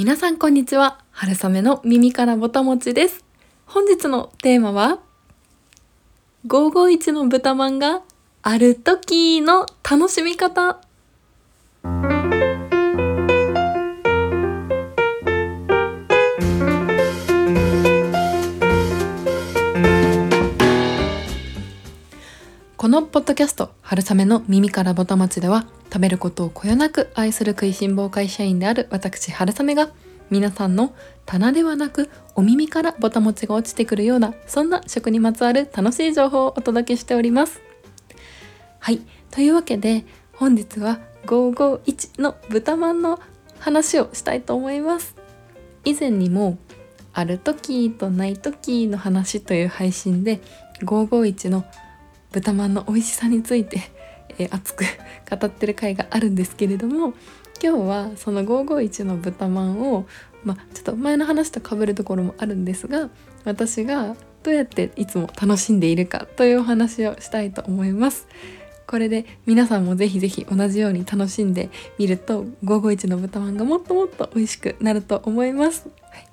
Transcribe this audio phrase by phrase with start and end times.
[0.00, 1.04] 皆さんこんにちは。
[1.10, 3.22] 春雨の耳からぼたもちです。
[3.66, 5.00] 本日のテーマは
[6.46, 8.00] 551の豚まんが
[8.40, 10.80] ある時の楽しみ方。
[22.80, 29.90] このポッドキャスト「春雨の耳からぼたもち」では食べることをこよなく愛する食いしん坊会社員である私春雨が
[30.30, 30.94] 皆さんの
[31.26, 37.60] 棚ではなくお耳からぼたもちが落ちてくるようなそんな食にまつわる楽しい情報をお届けしております。
[38.78, 39.02] はい。
[39.30, 43.20] というわけで本日は551の豚まんの
[43.58, 45.16] 話をしたいと思います。
[45.84, 46.56] 以前にも
[47.12, 50.40] ある時とない時の話という配信で
[50.82, 51.66] 551の
[52.32, 53.80] 豚まんの美味しさについて、
[54.38, 54.84] えー、熱く
[55.30, 57.14] 語ってる回があるんですけれども
[57.62, 60.06] 今日はその551の豚まんを、
[60.44, 63.10] まあ、ちょっと前の話とかぶるところもあるんですが
[63.44, 68.26] 私がどうやっていつも楽しんでいるかというお話をしたいと思います。
[68.86, 75.88] これで皆さんもぜひぜひ同じように楽しんでみると551の豚まんがもっともっと美味しくなると思います。
[76.10, 76.26] はい、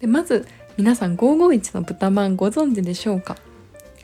[0.00, 0.46] でまず
[0.76, 3.36] 皆さん551の豚まんご存知でしょうか？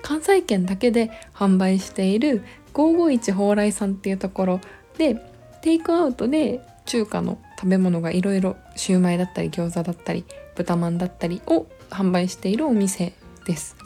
[0.03, 2.43] 関西圏だけで販売している
[2.75, 4.61] 551蓬莱さんっていうところ
[4.99, 5.17] で
[5.63, 10.25] テイクアウトで中華の食べ物がいろいろシューマイだったり餃子だったり
[10.57, 13.13] 豚まんだったりを販売しているお店
[13.47, 13.77] です。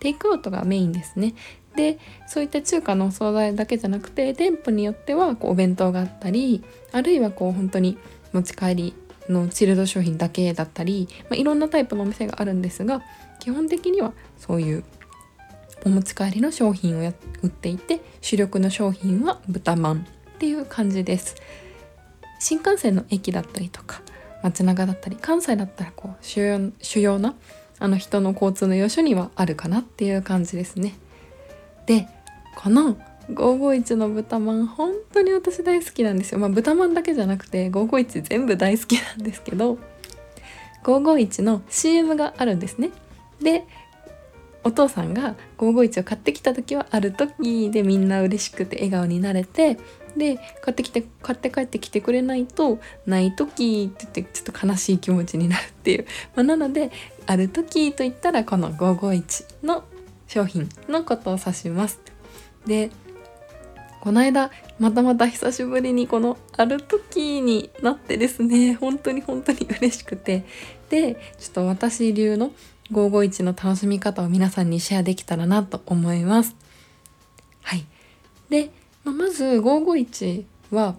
[0.00, 1.34] テイクアウトがメインですね。
[1.76, 7.96] でそういった中華のお惣菜だけじゃなくて店舗によってはこうお弁当があったりあるいはこう本当に
[8.32, 8.94] 持ち帰り
[9.28, 13.02] のチルド商品だけだったり、まあ、いろんなタイプのお店があるんですが
[13.38, 14.84] 基本的にはそういう
[15.84, 20.02] お持ち帰りの商品を売っていて主力の商品は豚まんっ
[20.38, 21.36] ていう感じです。
[22.38, 24.02] 新幹線の駅だったりとか
[24.42, 27.34] 街中だったり関西だったらこう主要主要な
[27.78, 30.94] あの人の交通の要所にはあるかなっていう感じですね。
[31.86, 32.08] で
[32.56, 32.96] この
[33.28, 36.40] 551の豚まん本当に私大好きなんですよ。
[36.40, 39.78] まあ豚まんだけじゃなくて551全部大好きなんですけど
[40.84, 42.90] 551の CM があるんですね。
[43.40, 43.64] で
[44.62, 49.78] お父さんが551を買ってきた時はある時でみんな嬉しくて笑顔になれて
[50.16, 56.90] で買ってきて買って帰ってきてくれないとない時って言ってちょっと悲しい気持ちになるっていう、 まあ、なので
[57.26, 59.84] ある時といったらこの551の
[60.26, 62.00] 商品のことを指します。
[62.66, 62.90] で
[64.00, 70.44] この間またまた久しぶりにこのある時になってですね本当に本当に嬉しくて
[70.88, 72.50] でちょっと私流の
[72.92, 76.56] 551の楽しみ方を皆さんにシェアできたらなと思います。
[77.62, 77.84] はい。
[78.48, 78.70] で、
[79.04, 80.96] まあ、まず551は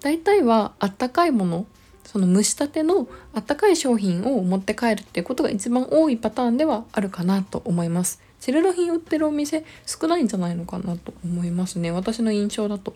[0.00, 1.66] 大体はあったかいもの
[2.04, 8.22] その蒸したてのあったかい商品を持って帰るっていうことが一番多いパターンではあるかなと思います。
[8.40, 12.94] チルド品売ってるお店少ないんじゃないのかなと思いますね私の印象だと。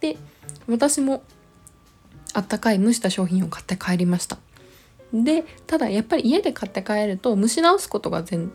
[0.00, 0.16] で
[0.66, 1.22] 私も
[2.32, 4.38] あったかい蒸した商品を買って帰りました。
[5.12, 8.46] でただやっぱり家で買って帰ると蒸し直すことが前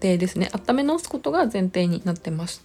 [0.00, 0.50] 提ですね。
[0.52, 2.64] 温め直すことが前提になってます。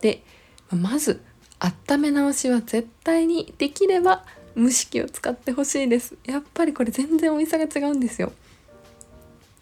[0.00, 0.22] で
[0.70, 1.20] まず
[1.58, 4.24] 温め直しは絶対にできれば
[4.56, 6.14] 蒸し器を使ってほしいです。
[6.24, 8.32] やっぱりこれ全然美味しさが違うんですよ。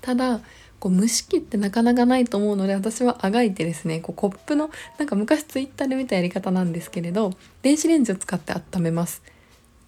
[0.01, 0.41] ただ
[0.79, 7.33] こう蒸し器ってなかなかないと思うので私はあがいてですねこうコップのなんか昔ツイッターで見たやり方なんですけれど
[7.63, 9.23] 電子レンジを使って温めます。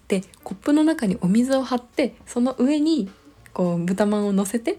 [0.07, 3.09] でコップの中にお水を張ってその上に
[3.53, 4.77] こう豚まんを乗せて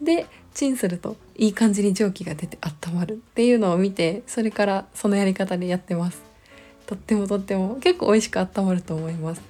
[0.00, 3.14] でチンするといい感じに蒸気が出て温まる。
[3.14, 6.34] っていうのを見てそれからそのやり方でやってます。
[6.86, 9.42] とってもとっても結構美味しく温まると思います、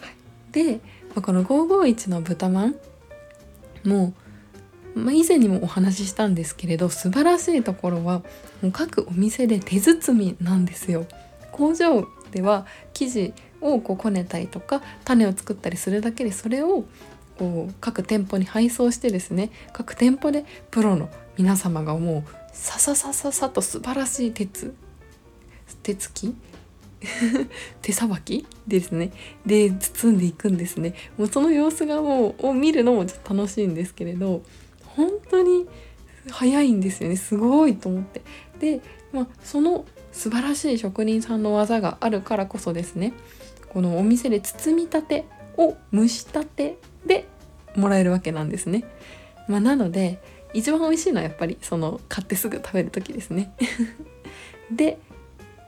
[0.00, 0.14] はい、
[0.52, 0.80] で
[1.14, 2.74] この551の豚まん
[3.84, 4.12] も
[4.96, 8.22] う、まあ、以前にもお話ししたんですけれど素晴らしいところは
[8.60, 11.06] もう各お店で手包みなんですよ。
[11.52, 16.84] 工場では生地をこうこねたりとか種を作ったりするだけでそれを
[17.38, 24.74] こう各店舗に配送してですね各店舗でプロの皆様がもうさささささと素晴らしい鉄
[25.82, 26.34] 手つき
[27.82, 29.12] 手さばきですね。
[29.46, 30.94] で包んでいくんですね。
[31.16, 34.42] もうその様子がもうを見るのもちょっと楽しいんですけれど
[34.84, 35.68] 本当に
[36.30, 37.16] 早いんですよね。
[37.16, 38.22] すごいと思って。
[38.58, 38.80] で、
[39.12, 43.12] まあ、その素晴らしい職人さんの技があるからこそですね。
[43.72, 45.26] このお店で包みたて
[45.56, 47.26] を蒸したてで
[47.76, 48.84] もらえるわけなんですね。
[49.48, 50.20] まあ、なので
[50.54, 53.52] 一番美味しいのはやっぱりその買ってすぐ食べる時ですね。
[54.72, 54.98] で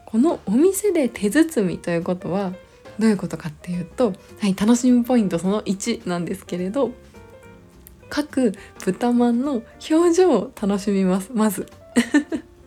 [0.06, 2.52] このお店で手包みということは
[2.98, 6.90] どういうことかっていうと、はい、楽しみポイントその1なんですけれど
[8.10, 11.66] 各豚まんの表情を楽しみますまず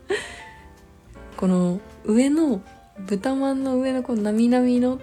[1.37, 2.61] この上の
[3.05, 4.99] 豚まんの上のこのなみなみの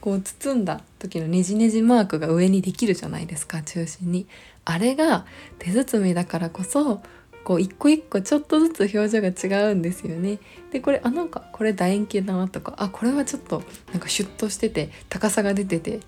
[0.00, 4.26] こう包んだ時のねじねじマークが上にできるじゃないですか中心に。
[4.64, 5.26] あれが
[5.58, 7.02] 手包みだからこそ
[7.44, 10.38] こう一個一個ちょっとずつ表情が違うんですよね。
[10.72, 13.62] でこれあなんかこれ楕円形だなとかあこれはちょっと
[13.92, 16.00] なんかシュッとしてて高さが出てて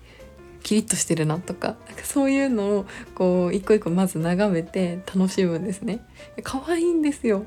[0.63, 5.99] キリッとしてるなとかなんかそういうのをこう一個一個まず眺めて楽しむんですね。
[6.41, 7.45] 可愛いんですよ。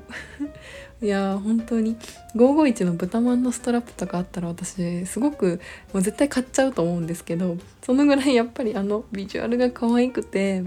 [1.01, 1.97] いや本当に。
[2.35, 5.59] 551の豚まんのストラップとかあったら私すごく
[5.93, 10.63] もう絶対買っちゃうと思うんですけどそのぐらいやっぱりあのビジュアルが可愛くて。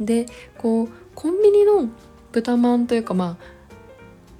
[0.00, 0.26] で
[0.56, 1.88] こうコンビニの
[2.30, 3.58] 豚まんというかまあ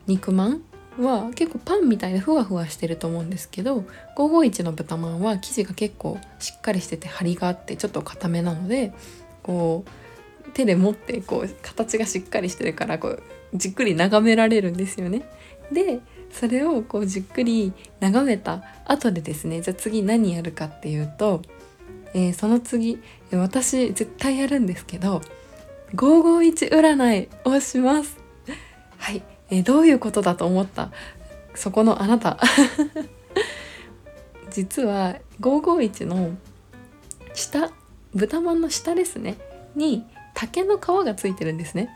[0.07, 0.63] 肉まん
[1.05, 3.85] は結構パンみたいでふわふわしてると思うんですけど
[4.17, 8.93] 551の豚まんは生地が結構しっかりしてて張りがあってちょっと硬めなので
[9.43, 13.23] こう手で持ってこう形がしっかりしてるからこう
[13.55, 15.23] じっくり眺められるんですよね。
[15.73, 16.01] で
[16.31, 21.43] それをこうじっくり眺めた後でですねじゃあ次何やるかっていうと、
[22.15, 22.99] えー、その次
[23.33, 25.23] 私絶対やるんですけど
[25.95, 28.19] 551占いをします。
[28.99, 30.91] はい、え、どういうことだと思った？
[31.55, 32.39] そこのあなた。
[34.51, 36.31] 実は551の
[37.35, 37.71] 下
[38.15, 39.37] 豚まんの下ですね。
[39.75, 40.05] に
[40.35, 41.91] 竹の皮がついてるんですね。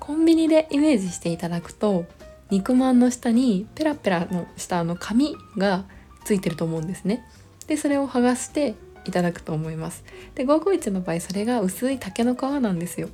[0.00, 2.04] コンビニでイメージしていただくと
[2.50, 5.84] 肉まんの下にペラペラの下の紙が
[6.24, 7.26] ついてると思うんですね。
[7.66, 8.74] でそれを剥がして
[9.04, 10.04] いただくと思います。
[10.34, 13.08] で551の場合それが薄い竹の皮なんですよ。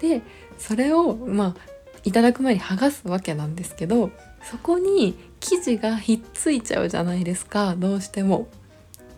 [0.00, 0.22] で
[0.58, 4.10] それをまあいただく前に剥がすわけなんですけど
[4.42, 7.74] そこに生地がひっついちゃうじゃないですか。
[7.76, 8.48] どうしても。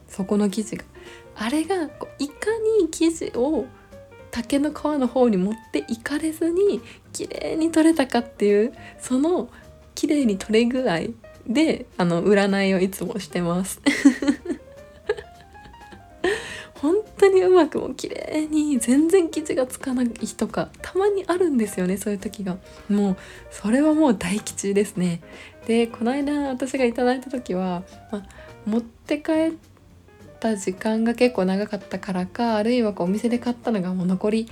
[0.08, 0.84] そこの生地が。
[1.36, 2.50] あれがこういか
[2.80, 3.64] に生地を
[4.30, 6.80] 竹の皮の方に持っていかれずに
[7.12, 9.48] 綺麗に取れたかっていうその
[9.94, 11.00] 綺麗に取れ具合
[11.46, 13.80] であの占いをいつもしてます。
[17.40, 22.58] にうまくも綺麗に全然生地がつかない日とかたまにあるんですよねそういう時が。
[22.88, 23.16] もう
[23.50, 25.20] それはもう大吉ですね。
[25.66, 28.22] でこの間私がいただいた時は、ま
[28.66, 29.52] 持って帰っ
[30.38, 34.48] た時間が結構長かったからかあるいはこうお店で買ったのがもう残り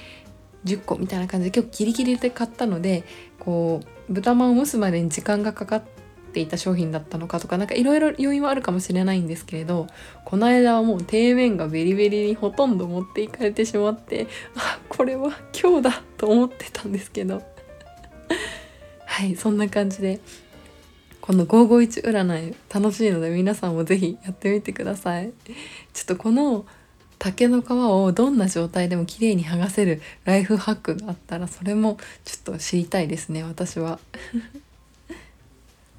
[0.64, 3.05] 10個みたいな感じで結構ギリギリで買ったので
[3.38, 5.82] こう豚まんを蒸すまでに時間がかかっ
[6.28, 9.86] ていた商品だったのかとか何かいろいろ要因はあるかもしれないんですけれど
[10.25, 14.26] この間はもう底面がベリベリにほとんど持っていかれてしまって
[14.56, 17.42] あこれは今日だと思ってたんですけど
[19.06, 20.20] はいそんな感じで
[21.20, 25.32] この551占い楽しいので皆さんも是非やってみてください
[25.92, 26.64] ちょっとこの
[27.19, 33.98] 竹の皮をどんな状態でも綺麗に剥がせるライフハックがあったらそれもちょっと知りたいですね私は。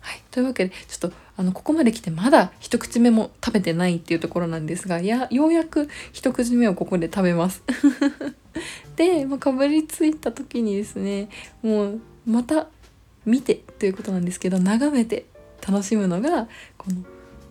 [0.09, 7.61] はい、というわけでちょっとあのここまで来てまだ一口目も食べてないっていうところなんですがいやようやく一口目をここで食べます。
[8.97, 11.29] で、まあ、かぶりついた時にですね
[11.61, 12.69] もうまた
[13.23, 15.25] 見てということなんですけど眺めて
[15.65, 16.47] 楽しむのが
[16.79, 16.87] こ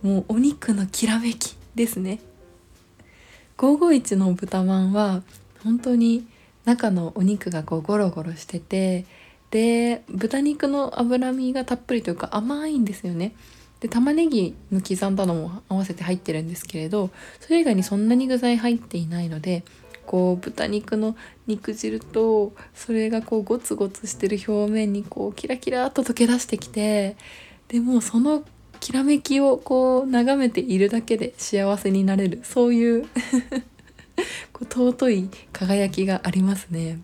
[0.02, 2.18] のもうお肉のきらめきですね。
[3.56, 5.22] 551の豚まんは
[5.62, 6.26] 本当に
[6.64, 9.06] 中のお肉がこうゴロゴロしてて
[9.50, 13.34] で豚肉の脂身がたっぷりというか甘いんですよね。
[13.80, 19.62] で玉ねぎの刻んだのも合わせて入ってるんですけれどそれ以外にそんなに具材入っていないので
[20.04, 27.16] こう豚肉の肉汁とそれがこうゴツゴツしてる表面にこうキラキラっと溶け出してきて
[27.68, 28.42] でもその
[28.80, 33.06] きらめきをこう眺めているだけで幸せになれるそういう
[34.52, 36.98] こう尊い輝きがありますね。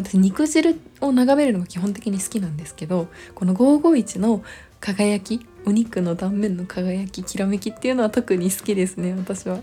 [0.00, 4.42] 私肉汁を眺めるのが基本的に好きなんですけどこの551の
[4.80, 9.60] 輝きお肉の断面の輝ききらめきっていうのは特に好きですね私は。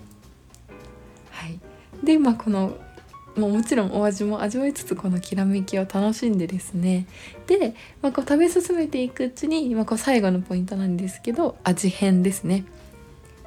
[1.29, 1.59] はい、
[2.03, 2.77] でまあこの
[3.35, 7.07] もうもちろんお味も味わいつつこのきらめきを楽しんでですね。
[7.47, 12.65] で、まあ、こう食べ進めていくうちに、まあ、こう最後のポイントなんですけど味変ですね。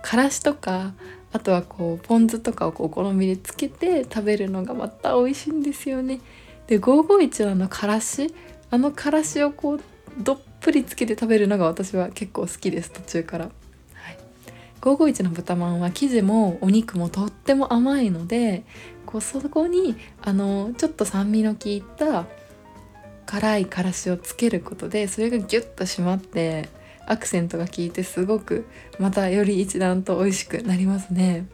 [0.01, 0.95] からしとか
[1.33, 6.21] あとはこうポン酢とかをお好みでつけて食べるのがまた美味しいんですよね。
[6.67, 8.35] で551のあのからし
[8.71, 9.81] あのからしをこう
[10.19, 13.45] どっぷりつけて食べるのが私は結構好きです途中から。
[13.45, 13.51] は
[14.11, 14.19] い、
[14.81, 18.65] 551の豚まんは生地もお肉もとっても甘いので
[19.07, 22.27] こうそこにあのちょっと酸味の効いた
[23.27, 26.69] 辛いからしをつけることでそれがギュッと締まって
[27.07, 28.67] アクセントが効いてすごく
[28.99, 31.47] またより一段と美味しくなりますね。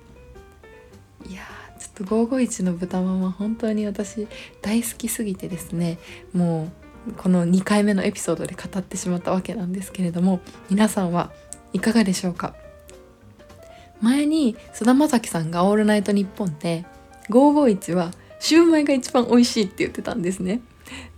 [1.29, 1.43] いや
[1.81, 4.29] ちょっと551の豚まんは本当に私
[4.61, 5.99] 大好きすぎてですね
[6.35, 6.71] も
[7.09, 11.33] うこの2回目のエピソードで語ってしまったわけなんですけれども皆さんは
[11.73, 12.55] いかがでしょうか？
[14.03, 16.85] 前に菅田将暉さんが「オールナイトニッポン」で
[17.31, 20.61] 551はシューマイが一番美味しいって言ってたんですね。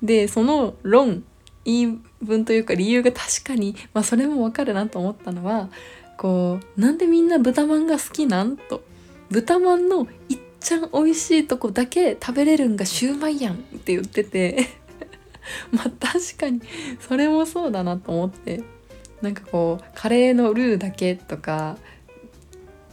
[0.02, 1.24] でその論
[1.64, 5.70] 言い分というか理由が確かに、まあ、それもわかるなと思ったのは
[6.18, 8.56] こうなんでみんな豚まんが好きなん？
[8.56, 8.84] と。
[9.30, 14.68] 豚まんのいっちゃん美味しいとこだけ食べれるんがシューマイやんって言ってて。
[15.72, 16.60] まあ確かに
[17.00, 18.62] それもそうだなと思って。
[19.20, 21.78] なんかこうカレーのルーだけとか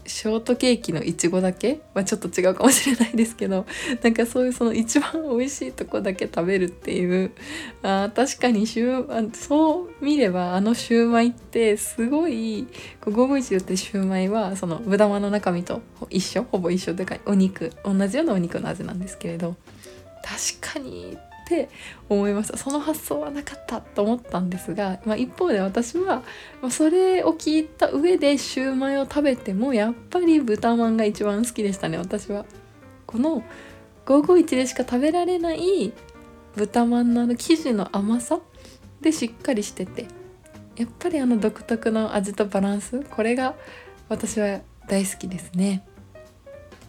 [0.09, 1.81] ショートケーキのいちごだけ？
[1.93, 3.65] はちょっと違うかもしれないですけど。
[4.01, 7.31] なんかそういうその一番美味しいとこだけ食べるっていう。
[7.83, 12.67] あ確かにシュそう見ればあのシューマイってすごい
[13.01, 16.43] 551言ってシューマイはその豚まの中身と一緒？
[16.43, 17.71] ほぼ一緒でかお肉。
[17.85, 19.55] 同じようなお肉の味なんですけれど。
[20.23, 21.17] 確かに
[21.49, 21.69] って
[22.07, 22.57] 思いました。
[22.57, 26.21] その発想はなかったと思ったんですが、まあ、一方で私は
[26.69, 32.45] それを聞いた上でシューマイを食べてもやっぱり豚まんが一番好きでしたね私は。
[33.07, 33.43] この
[34.05, 35.91] 551でしか食べられない
[36.55, 38.39] 豚まんのあの生地の甘さ
[39.01, 40.05] でしっかりしてて
[40.77, 43.55] やっぱりあの独特の味とバランスこれが
[44.07, 45.83] 私は大好きですね。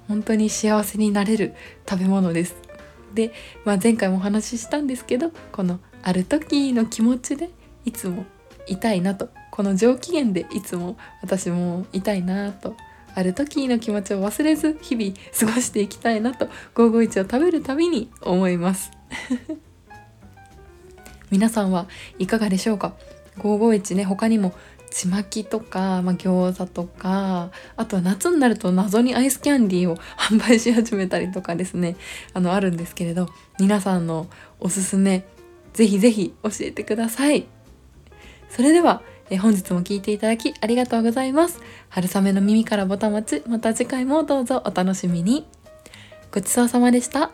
[0.09, 1.55] 本当に幸せになれる
[1.89, 2.70] 食べ物です。
[3.15, 3.33] で、
[3.65, 7.51] まあ、前回もお話ししたんですけどこのある時の気持ちで
[7.85, 8.25] いつも
[8.67, 12.75] いたいなとこの上機嫌でいつも私もいたいなと
[13.15, 18.93] ある時の気持ちを忘れず日々過ごしていきたいなと551を食べるたびに思います。
[21.31, 21.87] 皆さんは
[22.19, 22.95] いかがでしょうか
[23.39, 24.53] ？551ね他にも
[24.91, 31.97] ちまきとか、まあ、餃子とかあとは夏になると謎にアイスキャンディーを 販売し始めたりとかですね
[32.35, 33.29] あのあるんですけれど
[33.59, 34.27] 皆さんの
[34.59, 35.25] おすすめ
[35.73, 37.47] ぜひぜひ教えてください。
[38.49, 41.61] それではえ本日も聴いていただきありがとうございます。
[41.89, 45.47] 春雨の耳からぼたもちまた次回もどうぞお楽しみに。
[46.33, 47.31] ごちそうさまでした。